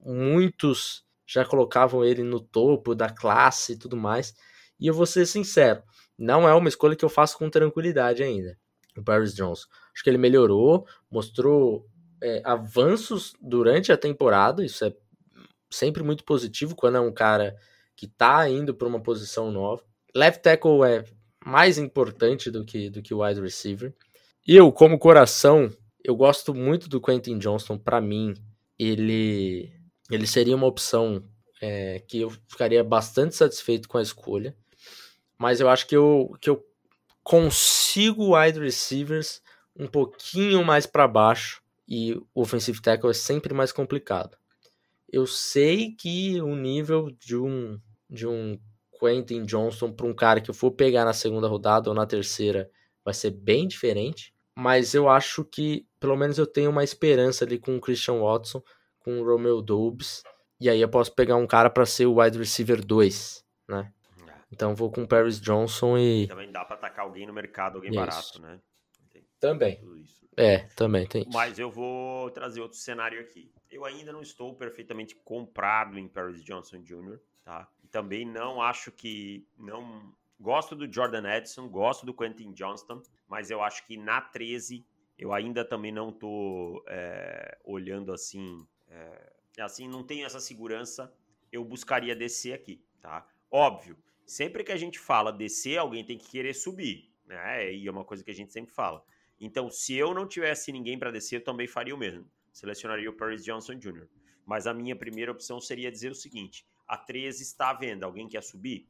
[0.00, 4.34] muitos já colocavam ele no topo da classe e tudo mais.
[4.78, 5.82] E eu vou ser sincero,
[6.18, 8.56] não é uma escolha que eu faço com tranquilidade ainda.
[8.96, 9.66] O Paris Johnson.
[9.92, 11.86] Acho que ele melhorou, mostrou
[12.22, 14.64] é, avanços durante a temporada.
[14.64, 14.94] Isso é
[15.70, 17.56] sempre muito positivo quando é um cara
[17.94, 19.82] que tá indo para uma posição nova.
[20.14, 21.04] Left tackle é
[21.44, 23.94] mais importante do que do que o wide receiver.
[24.46, 25.70] Eu, como coração,
[26.04, 27.78] eu gosto muito do Quentin Johnston.
[27.78, 28.34] Para mim,
[28.78, 29.72] ele
[30.10, 31.22] ele seria uma opção
[31.60, 34.56] é, que eu ficaria bastante satisfeito com a escolha.
[35.38, 36.64] Mas eu acho que eu, que eu
[37.22, 39.42] consigo wide receivers
[39.78, 44.36] um pouquinho mais para baixo e o offensive tackle é sempre mais complicado.
[45.08, 48.58] Eu sei que o nível de um de um
[48.98, 52.70] Quentin Johnston para um cara que eu for pegar na segunda rodada ou na terceira
[53.04, 57.58] vai ser bem diferente, mas eu acho que pelo menos eu tenho uma esperança ali
[57.58, 58.62] com o Christian Watson,
[59.00, 60.22] com o Romeo Dobbs,
[60.60, 63.92] e aí eu posso pegar um cara para ser o wide receiver 2, né?
[64.50, 67.90] Então vou com o Paris Johnson e Também dá para atacar alguém no mercado, alguém
[67.90, 68.00] Isso.
[68.00, 68.60] barato, né?
[69.38, 69.80] Também.
[70.36, 71.26] É, também tem.
[71.32, 73.50] Mas eu vou trazer outro cenário aqui.
[73.70, 77.68] Eu ainda não estou perfeitamente comprado em Paris Johnson Jr., tá?
[77.82, 79.46] E também não acho que.
[79.56, 84.84] não Gosto do Jordan Edson, gosto do Quentin Johnston, mas eu acho que na 13
[85.18, 88.66] eu ainda também não tô é, olhando assim.
[88.88, 91.10] É, assim, não tenho essa segurança.
[91.50, 93.26] Eu buscaria descer aqui, tá?
[93.50, 93.96] Óbvio,
[94.26, 97.72] sempre que a gente fala descer, alguém tem que querer subir, né?
[97.72, 99.02] E é uma coisa que a gente sempre fala.
[99.40, 102.30] Então, se eu não tivesse ninguém para descer, eu também faria o mesmo.
[102.52, 104.06] Selecionaria o Paris Johnson Jr.
[104.44, 108.28] Mas a minha primeira opção seria dizer o seguinte: a 13 está à venda, alguém
[108.28, 108.88] quer subir?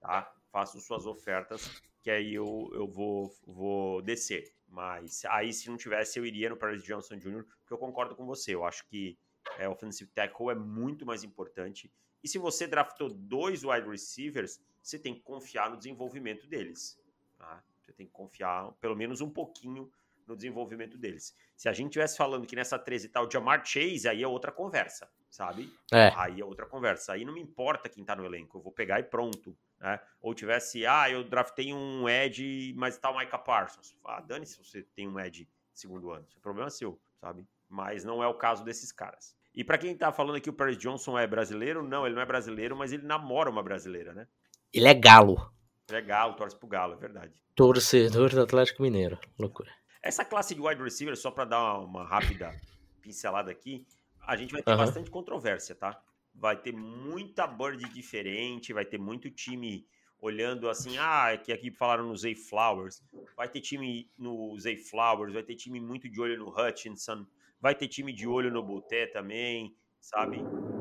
[0.00, 0.32] Tá?
[0.50, 4.54] Façam suas ofertas, que aí eu, eu vou, vou descer.
[4.68, 8.24] Mas aí, se não tivesse, eu iria no Paris Johnson Jr., porque eu concordo com
[8.24, 8.54] você.
[8.54, 9.18] Eu acho que
[9.58, 11.92] é, offensive tackle é muito mais importante.
[12.22, 16.98] E se você draftou dois wide receivers, você tem que confiar no desenvolvimento deles.
[17.38, 17.62] Tá?
[17.86, 19.88] Você tem que confiar pelo menos um pouquinho
[20.26, 21.36] no desenvolvimento deles.
[21.56, 24.50] Se a gente tivesse falando que nessa 13 tá o Jamar Chase, aí é outra
[24.50, 25.72] conversa, sabe?
[25.92, 27.12] É, Aí é outra conversa.
[27.12, 29.56] Aí não me importa quem tá no elenco, eu vou pegar e pronto.
[29.78, 30.00] Né?
[30.20, 33.96] Ou tivesse, ah, eu draftei um Ed, mas tá o Micah Parsons.
[34.04, 36.24] Ah, dane-se se você tem um Ed segundo ano.
[36.28, 37.46] Isso é problema seu, sabe?
[37.68, 39.36] Mas não é o caso desses caras.
[39.54, 42.26] E para quem tá falando aqui o Paris Johnson é brasileiro, não, ele não é
[42.26, 44.26] brasileiro, mas ele namora uma brasileira, né?
[44.72, 45.50] ele é galo.
[45.90, 47.40] É galo, torce pro galo, é verdade.
[47.54, 49.18] Torcedor do Atlético Mineiro.
[49.38, 49.72] Loucura.
[50.02, 52.50] Essa classe de wide receiver, só para dar uma rápida
[53.00, 53.86] pincelada aqui,
[54.26, 54.84] a gente vai ter Aham.
[54.84, 56.00] bastante controvérsia, tá?
[56.34, 59.86] Vai ter muita bird diferente, vai ter muito time
[60.20, 63.02] olhando assim, ah, é que aqui falaram no Zay Flowers,
[63.36, 67.26] vai ter time no Zay Flowers, vai ter time muito de olho no Hutchinson,
[67.60, 70.38] vai ter time de olho no Buté também, sabe?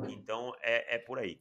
[0.10, 1.40] Então é, é por aí.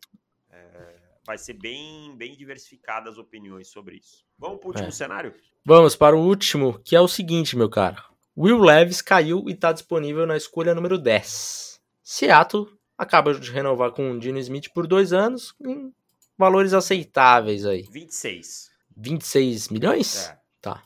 [0.50, 4.24] É, vai ser bem, bem diversificadas as opiniões sobre isso.
[4.38, 4.90] Vamos pro último É.
[4.90, 5.34] cenário?
[5.64, 8.04] Vamos para o último, que é o seguinte, meu cara.
[8.36, 11.80] Will Levis caiu e está disponível na escolha número 10.
[12.02, 12.66] Seattle
[12.98, 15.92] acaba de renovar com o Dino Smith por dois anos, em
[16.36, 17.82] valores aceitáveis aí.
[17.90, 18.70] 26.
[18.96, 20.28] 26 milhões?
[20.28, 20.38] É.
[20.60, 20.82] Tá.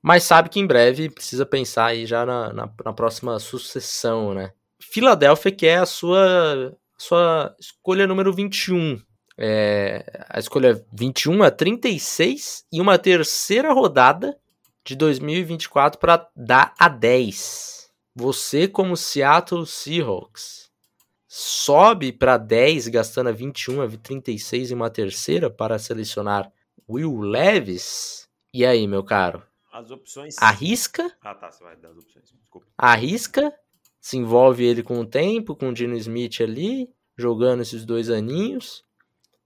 [0.00, 4.52] mas sabe que em breve precisa pensar aí já na, na, na próxima sucessão, né?
[4.80, 9.00] Filadélfia que é a sua, sua escolha número 21.
[9.38, 14.38] É, a escolha 21 a 36 e uma terceira rodada
[14.84, 17.90] de 2024 para dar a 10.
[18.14, 20.70] Você, como Seattle Seahawks,
[21.26, 26.52] sobe para 10, gastando a 21, a 36 e uma terceira para selecionar
[26.88, 28.28] Will Levis.
[28.52, 29.42] E aí, meu caro?
[29.72, 30.36] As opções.
[30.38, 31.10] Arrisca?
[31.22, 31.50] Ah, tá.
[31.50, 32.30] Você vai dar as opções.
[32.30, 32.66] Desculpa.
[32.76, 33.50] Arrisca?
[33.98, 38.84] Se envolve ele com o tempo, com o Dino Smith ali, jogando esses dois aninhos.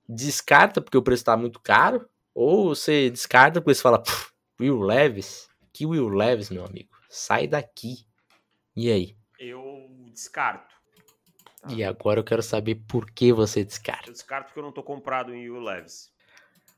[0.08, 2.08] Descarta porque o preço tá muito caro.
[2.34, 4.02] Ou você descarta porque você fala,
[4.60, 5.48] Will Levis?
[5.72, 6.96] Que Will Levis, meu amigo?
[7.08, 8.06] Sai daqui.
[8.74, 9.16] E aí?
[9.38, 10.74] Eu descarto.
[11.60, 11.72] Tá.
[11.72, 14.08] E agora eu quero saber por que você descarta.
[14.08, 16.12] Eu descarto porque eu não tô comprado em Will Levis.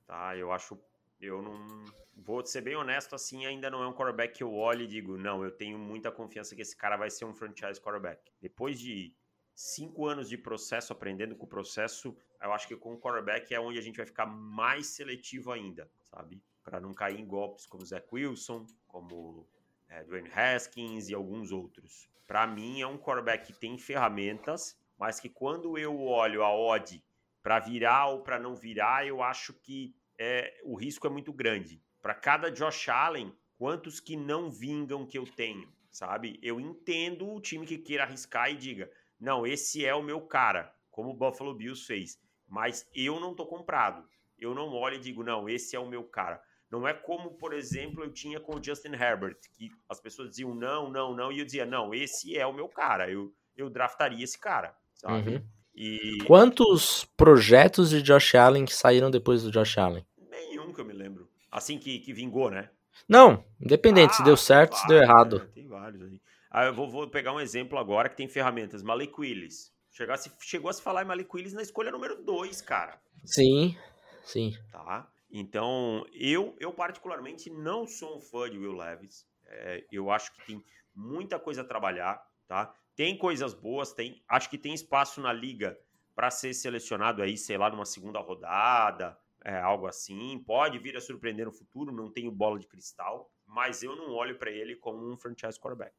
[0.06, 0.36] Tá?
[0.36, 0.78] Eu acho.
[1.20, 1.84] Eu não.
[2.16, 5.16] Vou ser bem honesto, assim, ainda não é um quarterback que eu olho e digo,
[5.16, 8.20] não, eu tenho muita confiança que esse cara vai ser um franchise quarterback.
[8.40, 9.14] Depois de
[9.54, 13.60] cinco anos de processo, aprendendo com o processo, eu acho que com o quarterback é
[13.60, 16.42] onde a gente vai ficar mais seletivo ainda, sabe?
[16.62, 19.46] Para não cair em golpes como Zach Wilson, como
[19.88, 22.08] é, Dwayne Haskins e alguns outros.
[22.26, 27.02] Para mim, é um quarterback que tem ferramentas, mas que quando eu olho a odd
[27.42, 31.82] para virar ou para não virar, eu acho que é, o risco é muito grande.
[32.02, 36.38] Para cada Josh Allen, quantos que não vingam que eu tenho, sabe?
[36.42, 40.74] Eu entendo o time que queira arriscar e diga, não, esse é o meu cara,
[40.90, 44.04] como o Buffalo Bills fez, mas eu não tô comprado.
[44.38, 46.40] Eu não olho e digo, não, esse é o meu cara.
[46.70, 50.54] Não é como, por exemplo, eu tinha com o Justin Herbert, que as pessoas diziam
[50.54, 54.22] não, não, não, e eu dizia, não, esse é o meu cara, eu, eu draftaria
[54.22, 55.36] esse cara, sabe?
[55.36, 55.42] Uhum.
[55.74, 56.18] E...
[56.26, 60.04] Quantos projetos de Josh Allen que saíram depois do Josh Allen?
[60.30, 61.28] Nenhum que eu me lembro.
[61.50, 62.68] Assim que, que vingou, né?
[63.08, 65.38] Não, independente ah, se deu certo, vários, se deu errado.
[65.38, 65.48] Né?
[65.54, 66.20] Tem vários aí.
[66.50, 68.82] Ah, eu vou, vou, pegar um exemplo agora que tem ferramentas.
[68.82, 69.72] Malik Willis.
[69.98, 73.02] Chegasse, chegou a se falar em Malik Willis na escolha número 2, cara.
[73.24, 73.76] Sim,
[74.22, 74.56] sim.
[74.70, 75.10] Tá?
[75.28, 79.26] Então, eu, eu particularmente não sou um fã de Will Levis.
[79.44, 82.72] É, eu acho que tem muita coisa a trabalhar, tá?
[82.94, 84.22] Tem coisas boas, tem.
[84.28, 85.76] Acho que tem espaço na liga
[86.14, 90.38] para ser selecionado aí, sei lá, numa segunda rodada, é, algo assim.
[90.46, 94.38] Pode vir a surpreender no futuro, não tenho bola de cristal, mas eu não olho
[94.38, 95.92] para ele como um franchise quarterback.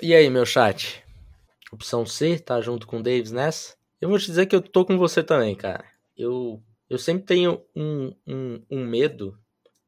[0.00, 1.01] E aí, meu chat?
[1.72, 3.74] Opção C, tá junto com o Davis nessa?
[3.98, 5.84] Eu vou te dizer que eu tô com você também, cara.
[6.14, 9.38] Eu, eu sempre tenho um, um, um medo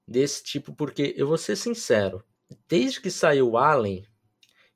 [0.08, 2.24] desse tipo, porque eu vou ser sincero.
[2.66, 4.02] Desde que saiu o Allen,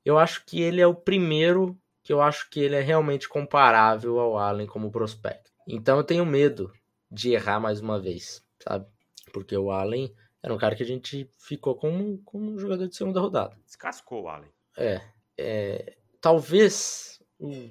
[0.05, 4.18] eu acho que ele é o primeiro que eu acho que ele é realmente comparável
[4.18, 5.51] ao Allen como prospecto.
[5.66, 6.73] Então eu tenho medo
[7.11, 8.87] de errar mais uma vez, sabe?
[9.33, 12.97] Porque o Allen era um cara que a gente ficou como, como um jogador de
[12.97, 13.57] segunda rodada.
[13.64, 14.51] Descascou o Allen.
[14.77, 15.03] É.
[15.37, 17.22] é talvez.
[17.38, 17.70] O,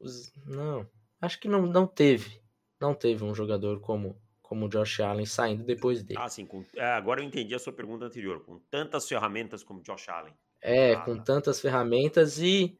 [0.00, 0.88] os, não.
[1.20, 2.40] Acho que não, não teve.
[2.80, 4.20] Não teve um jogador como
[4.52, 6.20] como o Josh Allen saindo depois dele.
[6.20, 6.44] Ah, sim.
[6.44, 8.44] Com, é, agora eu entendi a sua pergunta anterior.
[8.44, 10.34] Com tantas ferramentas como Josh Allen.
[10.60, 11.22] É, ah, com tá.
[11.22, 12.76] tantas ferramentas e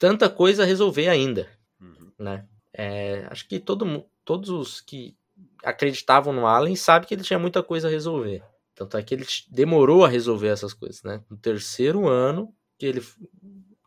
[0.00, 1.48] tanta coisa a resolver ainda,
[1.80, 2.10] uhum.
[2.18, 2.44] né?
[2.72, 5.16] É, acho que todo, todos os que
[5.62, 8.42] acreditavam no Allen sabem que ele tinha muita coisa a resolver.
[8.74, 11.22] Tanto é que ele demorou a resolver essas coisas, né?
[11.30, 13.00] No terceiro ano que ele,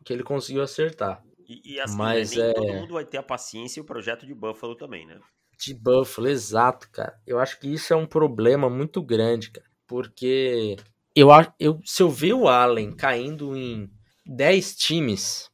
[0.08, 1.22] que ele conseguiu acertar.
[1.46, 2.48] E, e assim, né, Mas, né?
[2.48, 2.54] é...
[2.54, 5.20] todo mundo vai ter a paciência e o projeto de Buffalo também, né?
[5.58, 7.20] De Buffalo, exato, cara.
[7.26, 9.66] Eu acho que isso é um problema muito grande, cara.
[9.86, 10.76] Porque
[11.14, 11.28] eu,
[11.60, 13.90] eu, se eu ver o Allen caindo em
[14.24, 15.50] 10 times,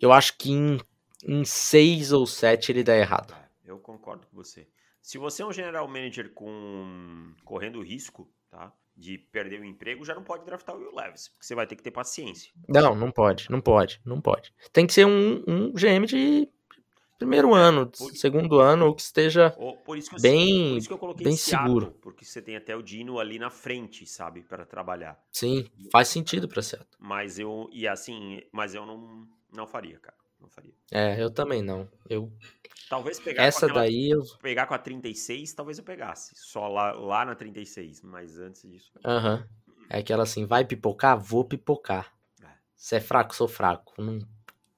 [0.00, 0.80] eu acho que em,
[1.24, 3.36] em 6 ou 7 ele dá errado.
[3.64, 4.66] Eu concordo com você.
[5.00, 8.72] Se você é um general manager com correndo risco, tá?
[8.94, 11.76] De perder o emprego, já não pode draftar o Will Levis, porque você vai ter
[11.76, 12.52] que ter paciência.
[12.68, 14.52] Não, não pode, não pode, não pode.
[14.72, 16.48] Tem que ser um, um GM de
[17.22, 19.50] primeiro é, ano, por, segundo ano, ou que esteja
[19.84, 21.92] por isso que eu, bem, por isso que eu coloquei bem seguro.
[22.02, 25.18] Porque você tem até o Dino ali na frente, sabe, para trabalhar.
[25.30, 26.98] Sim, faz sentido para certo.
[26.98, 30.72] Mas eu e assim, mas eu não não faria, cara, não faria.
[30.90, 31.88] É, eu também não.
[32.08, 32.30] Eu
[32.92, 34.22] Talvez pegar Essa aquela, daí eu...
[34.42, 36.34] pegar com a 36, talvez eu pegasse.
[36.36, 38.92] Só lá, lá na 36, mas antes disso.
[39.02, 39.48] Aham.
[39.66, 39.76] Uhum.
[39.88, 41.18] É aquela assim, vai pipocar?
[41.18, 42.12] Vou pipocar.
[42.42, 42.48] É.
[42.76, 43.94] Se é fraco, sou fraco.
[43.96, 44.18] Não...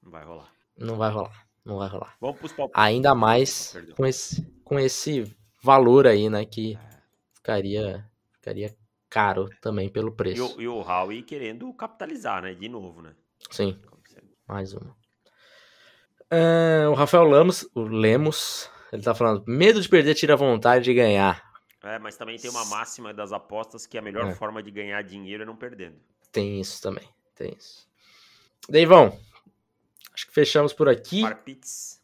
[0.01, 0.49] não vai rolar.
[0.77, 1.47] Não vai rolar.
[1.65, 2.15] Não vai rolar.
[2.21, 2.81] Vamos pros palpites.
[2.81, 6.45] Ainda mais com esse, com esse valor aí, né?
[6.45, 7.01] Que é.
[7.33, 8.73] ficaria, ficaria
[9.09, 10.41] caro também pelo preço.
[10.41, 12.53] E o, e o Howie querendo capitalizar, né?
[12.53, 13.13] De novo, né?
[13.51, 13.77] Sim.
[14.47, 14.95] Mais uma.
[16.29, 20.93] É, o Rafael Lamos, o Lemos, ele tá falando, medo de perder tira vontade de
[20.93, 21.43] ganhar.
[21.83, 24.33] É, mas também tem uma máxima das apostas que a melhor É.
[24.35, 25.97] forma de ganhar dinheiro é não perdendo.
[26.31, 27.87] Tem isso também, tem isso.
[28.67, 29.17] Deivão,
[30.13, 31.21] acho que fechamos por aqui.
[31.21, 32.01] Parpits.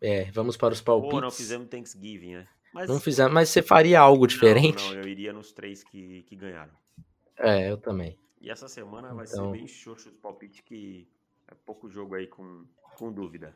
[0.00, 1.20] É, vamos para os Pô, palpites.
[1.22, 2.48] não fizemos Thanksgiving, né?
[2.74, 4.82] Mas Não fizemos, mas você faria algo Não, diferente?
[4.84, 6.72] Não, eu iria nos três que, que ganharam.
[7.38, 8.18] É, eu também.
[8.40, 11.06] E essa semana vai Então- ser bem xoxo os palpites que
[11.48, 12.64] é pouco jogo aí com,
[13.02, 13.52] com dúvida.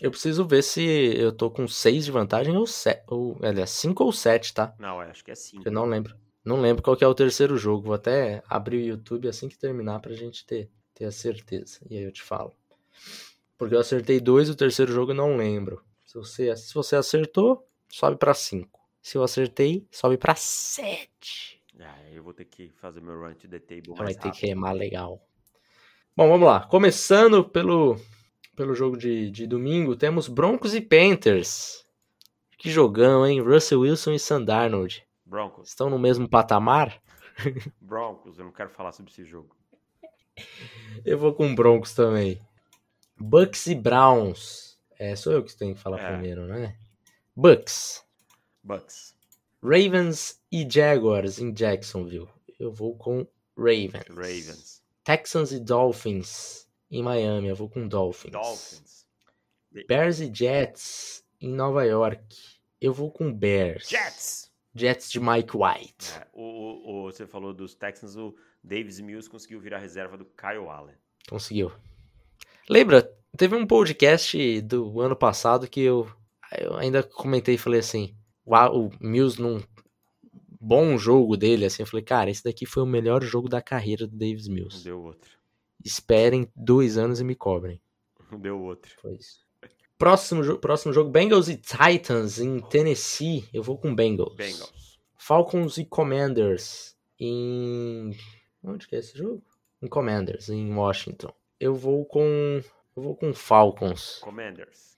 [0.00, 3.04] Eu preciso ver se eu tô com 6 de vantagem ou 7.
[3.06, 4.74] Ou, aliás, 5 ou 7, tá?
[4.76, 5.62] Não, é, acho que é cinco.
[5.64, 6.16] Eu não lembro.
[6.44, 7.86] Não lembro qual que é o terceiro jogo.
[7.86, 11.78] Vou até abrir o YouTube assim que terminar pra gente ter, ter a certeza.
[11.88, 12.52] E aí eu te falo.
[13.56, 15.80] Porque eu acertei dois, o terceiro jogo eu não lembro.
[16.04, 18.80] Se você, se você acertou, sobe pra 5.
[19.00, 21.62] Se eu acertei, sobe pra 7.
[21.78, 24.72] Ah, eu vou ter que fazer meu run to the table Vai ter que remar
[24.72, 25.24] legal.
[26.16, 26.66] Bom, vamos lá.
[26.66, 27.96] Começando pelo,
[28.54, 31.84] pelo jogo de, de domingo, temos Broncos e Panthers.
[32.58, 33.40] Que jogão, hein?
[33.40, 35.04] Russell Wilson e Sam Darnold.
[35.26, 35.68] Broncos.
[35.68, 37.00] Estão no mesmo patamar?
[37.80, 39.54] Broncos, eu não quero falar sobre esse jogo.
[41.04, 42.40] Eu vou com Broncos também.
[43.18, 44.78] Bucks e Browns.
[44.98, 46.12] É, sou eu que tenho que falar É.
[46.12, 46.76] primeiro, né?
[47.36, 48.04] Bucks.
[48.62, 49.14] Bucks.
[49.62, 52.28] Ravens e Jaguars em Jacksonville.
[52.58, 53.26] Eu vou com
[53.56, 54.04] Ravens.
[54.08, 54.82] Ravens.
[55.02, 56.66] Texans e Dolphins
[56.98, 57.48] em Miami.
[57.48, 58.32] Eu vou com Dolphins.
[58.32, 59.06] Dolphins.
[59.88, 62.22] Bears e Jets em Nova York.
[62.80, 63.88] Eu vou com Bears.
[63.88, 64.50] Jets.
[64.74, 66.12] Jets de Mike White.
[66.18, 66.42] É, o,
[67.06, 70.96] o- você falou dos Texans, o Davis Mills conseguiu virar reserva do Kyle Allen.
[71.28, 71.70] Conseguiu.
[72.68, 73.02] Lembra,
[73.36, 76.08] teve um podcast do ano passado que eu,
[76.58, 78.14] eu ainda comentei e falei assim:
[78.44, 79.62] o, o Mills num
[80.60, 84.06] bom jogo dele, assim, eu falei, cara, esse daqui foi o melhor jogo da carreira
[84.06, 84.82] do Davis Mills.
[84.82, 85.30] deu outro.
[85.84, 87.80] Esperem dois anos e me cobrem.
[88.40, 88.90] Deu outro.
[89.00, 89.44] Foi isso.
[89.98, 93.48] Próximo, jo- próximo jogo, Bengals e Titans em Tennessee.
[93.52, 94.34] Eu vou com Bengals.
[94.34, 94.98] Bengals.
[95.16, 98.10] Falcons e Commanders em.
[98.62, 99.42] Onde que é esse jogo?
[99.80, 101.32] Em Commanders, em Washington.
[101.60, 102.20] Eu vou com.
[102.96, 104.18] Eu vou com Falcons.
[104.20, 104.94] Commanders.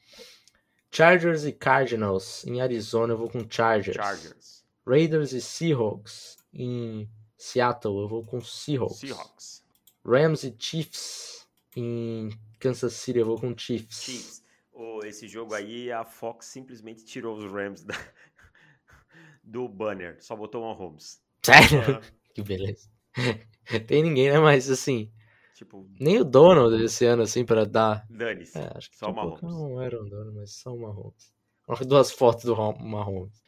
[0.91, 3.13] Chargers e Cardinals em Arizona.
[3.13, 3.97] Eu vou com Chargers.
[3.97, 4.65] Chargers.
[4.87, 8.01] Raiders e Seahawks em Seattle.
[8.01, 8.99] Eu vou com Seahawks.
[8.99, 9.65] Seahawks.
[10.07, 12.31] Rams e Chiefs em
[12.61, 13.19] Kansas City.
[13.19, 14.03] Eu vou com Chiefs.
[14.03, 14.45] Chiefs.
[14.73, 17.95] Ô, esse jogo aí, a Fox simplesmente tirou os Rams da-
[19.43, 20.17] do banner.
[20.23, 21.21] Só botou uma Holmes.
[21.43, 22.01] Sério?
[22.35, 22.89] que beleza.
[23.87, 24.39] Tem ninguém, né?
[24.39, 25.11] Mas assim,
[25.55, 28.59] tipo, nem o Donald esse ano, assim, pra dar dane-se.
[28.59, 29.73] É, acho que Só tinha o um pouco- Mahomes.
[29.73, 31.33] Não era um dono, mas só o Mahomes.
[31.87, 33.43] Duas fotos do Mahomes.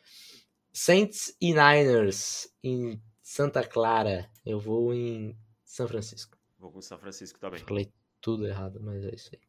[0.73, 4.29] Saints e Niners em Santa Clara.
[4.45, 6.38] Eu vou em São Francisco.
[6.59, 7.61] Vou com São Francisco também.
[7.61, 9.41] Falei tudo errado, mas é isso aí.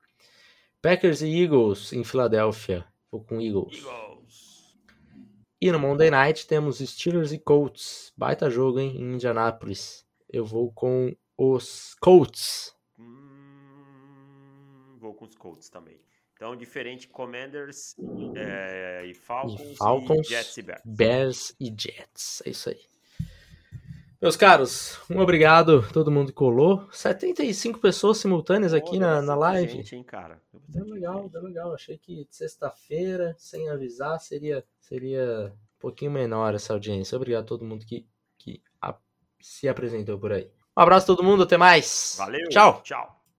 [0.82, 2.86] Packers e Eagles em Filadélfia.
[3.12, 3.84] Vou com Eagles.
[3.84, 4.78] Eagles.
[5.62, 8.14] E no Monday Night temos Steelers e Colts.
[8.16, 8.95] Baita jogo, hein?
[8.95, 10.05] Em Indianápolis.
[10.30, 12.74] Eu vou com os Colts.
[12.97, 15.99] Hum, vou com os Colts também.
[16.34, 17.95] Então, diferente Commanders
[18.38, 20.82] é, e Falcons, E Falcons, Jets e Bears.
[20.86, 22.41] Bears e Jets.
[22.45, 22.80] É isso aí.
[24.22, 26.86] Meus caros, um obrigado a todo mundo que colou.
[26.91, 29.72] 75 pessoas simultâneas aqui Pô, na, na live.
[29.72, 30.41] Gente, hein, cara?
[30.67, 31.74] Deu legal, deu legal.
[31.74, 37.15] Achei que sexta-feira, sem avisar, seria, seria um pouquinho menor essa audiência.
[37.15, 38.05] Obrigado a todo mundo que,
[38.38, 38.97] que a-
[39.39, 40.51] se apresentou por aí.
[40.78, 42.15] Um abraço a todo mundo, até mais.
[42.17, 42.49] Valeu.
[42.49, 42.82] Tchau.
[42.84, 43.18] Tchau.